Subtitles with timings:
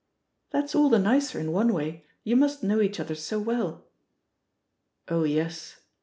[0.49, 3.85] "That's all the nicer in one way— ^you must know each other so well."
[5.07, 5.75] "Oh yes."